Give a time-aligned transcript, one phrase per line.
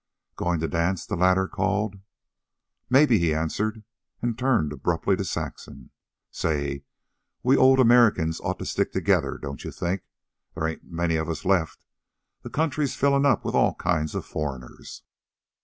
[0.35, 1.99] "Goin' to dance?" the latter called.
[2.89, 3.83] "Mebbe," he answered,
[4.19, 5.91] and turned abruptly to Saxon.
[6.31, 6.85] "Say,
[7.43, 10.01] we old Americans oughta stick together, don't you think?
[10.55, 11.85] They ain't many of us left.
[12.41, 15.03] The country's fillin' up with all kinds of foreigners."